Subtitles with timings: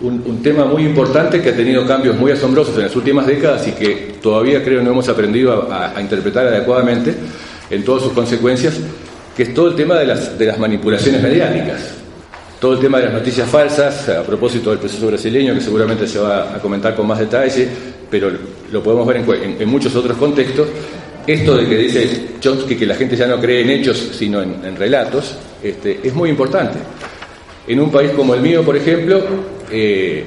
[0.00, 3.72] Un, tema muy importante que ha tenido cambios muy asombrosos en las últimas décadas y
[3.72, 7.14] que todavía creo no hemos aprendido a, interpretar adecuadamente
[7.68, 8.74] en todas sus consecuencias,
[9.36, 11.94] que es todo el tema de las, de las manipulaciones mediáticas.
[12.60, 16.18] Todo el tema de las noticias falsas, a propósito del proceso brasileño, que seguramente se
[16.20, 17.68] va a comentar con más detalle,
[18.08, 18.30] pero
[18.70, 19.16] lo podemos ver
[19.58, 20.68] en, muchos otros contextos.
[21.26, 24.76] Esto de que dice Chomsky que la gente ya no cree en hechos, sino en,
[24.76, 26.78] relatos, este, es muy importante.
[27.68, 29.22] En un país como el mío, por ejemplo,
[29.70, 30.24] eh,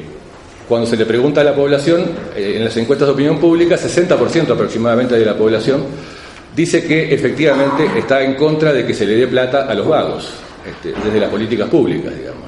[0.68, 4.54] cuando se le pregunta a la población, eh, en las encuestas de opinión pública, 60%
[4.54, 5.84] aproximadamente de la población
[6.56, 10.30] dice que efectivamente está en contra de que se le dé plata a los vagos,
[10.66, 12.42] este, desde las políticas públicas, digamos.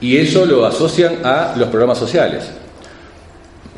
[0.00, 2.44] Y eso lo asocian a los programas sociales.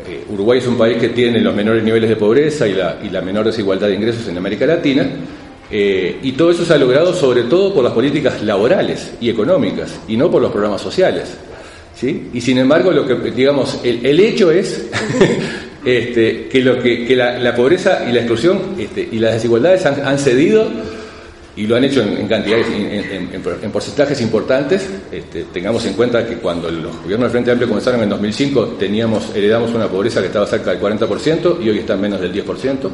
[0.07, 3.09] Eh, Uruguay es un país que tiene los menores niveles de pobreza y la, y
[3.09, 5.09] la menor desigualdad de ingresos en América Latina,
[5.71, 10.17] y todo eso se ha logrado sobre todo por las políticas laborales y económicas, y
[10.17, 11.37] no por los programas sociales.
[12.03, 14.89] Y sin embargo, lo que, digamos, el, hecho es
[15.85, 20.67] este, que, lo que, la, pobreza y la exclusión este, y las desigualdades han, cedido
[21.57, 24.89] y lo han hecho en, cantidades, en, porcentajes importantes.
[25.13, 29.35] Este, tengamos en cuenta que cuando los gobiernos del Frente Amplio comenzaron en 2005, teníamos,
[29.35, 32.91] heredamos una pobreza que estaba cerca del 40% y hoy está en menos del 10%.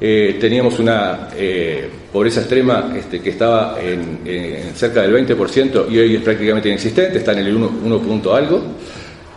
[0.00, 6.16] Eh, teníamos una eh, pobreza extrema este, que estaba en, cerca del 20% y hoy
[6.16, 8.60] es prácticamente inexistente, está en el 1, punto algo,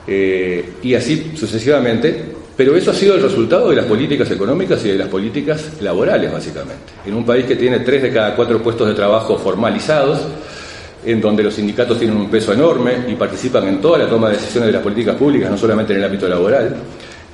[0.07, 2.37] eh, y así sucesivamente.
[2.57, 6.31] Pero eso ha sido el resultado de las políticas económicas y de las políticas laborales,
[6.31, 6.93] básicamente.
[7.05, 10.21] En un país que tiene tres de cada cuatro puestos de trabajo formalizados,
[11.05, 14.37] en donde los sindicatos tienen un peso enorme y participan en toda la toma de
[14.37, 16.75] decisiones de las políticas públicas, no solamente en el ámbito laboral,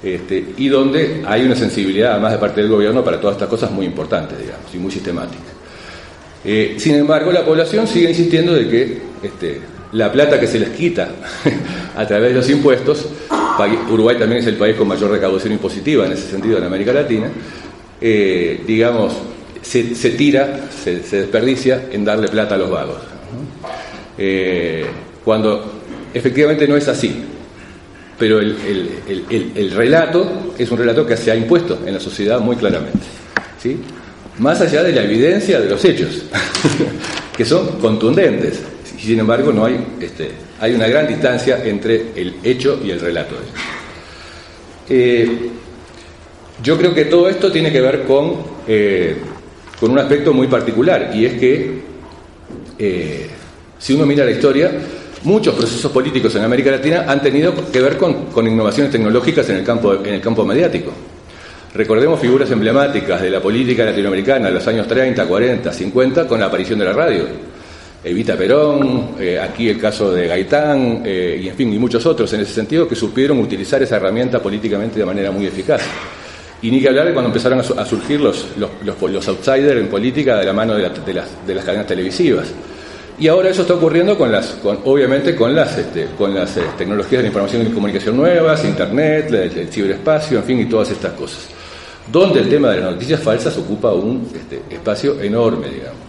[0.04, 3.72] este, y donde hay una sensibilidad, además de parte del gobierno, para todas estas cosas
[3.72, 5.54] muy importantes, digamos, y muy sistemáticas.
[6.44, 9.62] Eh, sin embargo, la población sigue insistiendo de que este,
[9.94, 11.10] la plata que se les quita
[11.96, 13.08] a través de los impuestos,
[13.90, 17.30] Uruguay también es el país con mayor recaudación impositiva en ese sentido en América Latina,
[18.02, 19.14] eh, digamos,
[19.62, 22.98] se, tira, se, desperdicia en darle plata a los vagos.
[24.18, 24.86] Eh,
[25.24, 25.64] cuando
[26.14, 27.24] efectivamente no es así
[28.24, 33.02] pero el, relato es un relato que se ha impuesto en la sociedad muy claramente.
[33.62, 33.78] ¿sí?
[34.40, 36.24] Más allá de la evidencia de los hechos,
[37.38, 38.62] que son contundentes.
[38.98, 40.32] Sin embargo, no hay, este,
[40.62, 43.36] hay una gran distancia entre el hecho y el relato.
[44.88, 45.50] Eh,
[46.64, 49.18] yo creo que todo esto tiene que ver con, eh,
[49.82, 51.82] con un aspecto muy particular, y es que
[52.80, 53.28] eh,
[53.78, 54.72] si uno mira la historia,
[55.24, 59.64] muchos procesos políticos en América Latina han tenido que ver con, innovaciones tecnológicas en el,
[59.64, 60.92] campo, en el campo mediático.
[61.74, 66.46] Recordemos figuras emblemáticas de la política latinoamericana de los años 30, 40, 50 con la
[66.48, 67.24] aparición de la radio.
[68.04, 72.32] Evita Perón, eh, aquí el caso de Gaitán, eh, y en fin, y muchos otros
[72.34, 75.82] en ese sentido que supieron utilizar esa herramienta políticamente de manera muy eficaz.
[76.62, 80.46] Y ni que hablar de cuando empezaron a, surgir los, los, outsiders en política de
[80.46, 80.90] la mano de,
[81.48, 82.54] de las cadenas televisivas.
[83.20, 86.62] Y ahora eso está ocurriendo con las, con, obviamente con las, este, con las eh,
[86.78, 91.14] tecnologías de la información y comunicación nuevas, Internet, el, ciberespacio, en fin, y todas estas
[91.14, 91.48] cosas.
[92.12, 96.00] Donde el tema de las noticias falsas ocupa un este, espacio enorme, digamos.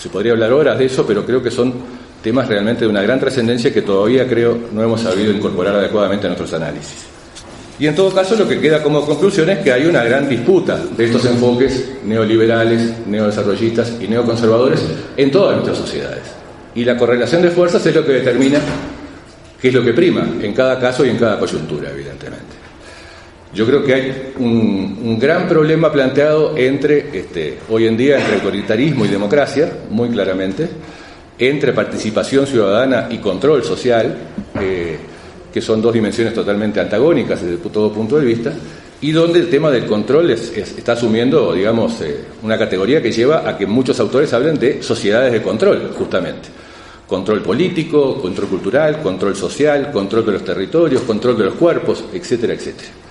[0.00, 1.74] Se podría hablar horas de eso, pero creo que son
[2.22, 6.30] temas realmente de una gran trascendencia que todavía creo no hemos sabido incorporar adecuadamente a
[6.30, 7.06] nuestros análisis.
[7.78, 10.80] Y en todo caso lo que queda como conclusión es que hay una gran disputa
[10.96, 14.82] de estos enfoques neoliberales, neodesarrollistas y neoconservadores
[15.16, 16.45] en todas nuestras sociedades.
[16.76, 18.60] Y la correlación de fuerzas es lo que determina
[19.60, 22.54] qué es lo que prima en cada caso y en cada coyuntura, evidentemente.
[23.54, 29.06] Yo creo que hay un, gran problema planteado entre, este, hoy en día, entre autoritarismo
[29.06, 30.68] y democracia, muy claramente,
[31.38, 34.14] entre participación ciudadana y control social,
[34.60, 34.98] eh,
[35.50, 38.52] que son dos dimensiones totalmente antagónicas desde todo punto de vista,
[39.00, 43.56] y donde el tema del control está asumiendo, digamos, eh, una categoría que lleva a
[43.56, 46.65] que muchos autores hablen de sociedades de control, justamente.
[47.06, 52.54] Control político, control cultural, control social, control de los territorios, control de los cuerpos, etcétera,
[52.54, 53.05] etcétera.